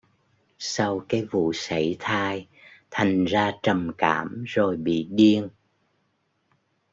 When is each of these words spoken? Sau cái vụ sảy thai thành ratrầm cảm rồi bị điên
Sau 0.59 1.05
cái 1.09 1.25
vụ 1.31 1.51
sảy 1.53 1.95
thai 1.99 2.47
thành 2.91 3.25
ratrầm 3.31 3.91
cảm 3.97 4.43
rồi 4.47 4.77
bị 4.77 5.07
điên 5.11 5.49